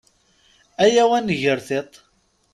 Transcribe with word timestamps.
Ayaw 0.83 1.11
ad 1.17 1.25
nger 1.31 1.59
tiṭ. 1.67 1.91